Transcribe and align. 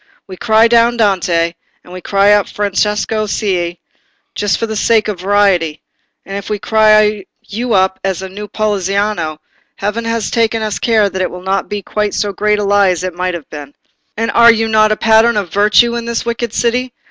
We 0.25 0.35
cry 0.35 0.67
down 0.67 0.97
Dante, 0.97 1.53
and 1.83 1.93
we 1.93 2.01
cry 2.01 2.31
up 2.31 2.49
Francesco 2.49 3.27
Cei, 3.27 3.79
just 4.33 4.57
for 4.57 4.65
the 4.65 4.75
sake 4.75 5.07
of 5.07 5.19
variety; 5.19 5.83
and 6.25 6.35
if 6.35 6.49
we 6.49 6.57
cry 6.57 7.25
you 7.43 7.73
up 7.75 7.99
as 8.03 8.23
a 8.23 8.27
new 8.27 8.47
Poliziano, 8.47 9.37
heaven 9.75 10.05
has 10.05 10.31
taken 10.31 10.67
care 10.81 11.07
that 11.07 11.21
it 11.21 11.29
shall 11.29 11.41
not 11.41 11.69
be 11.69 11.83
quite 11.83 12.15
so 12.15 12.33
great 12.33 12.57
a 12.57 12.63
lie 12.63 12.89
as 12.89 13.03
it 13.03 13.13
might 13.13 13.35
have 13.35 13.47
been. 13.51 13.75
And 14.17 14.31
are 14.31 14.51
you 14.51 14.67
not 14.67 14.91
a 14.91 14.97
pattern 14.97 15.37
of 15.37 15.53
virtue 15.53 15.93
in 15.95 16.05
this 16.05 16.25
wicked 16.25 16.51
city? 16.51 16.95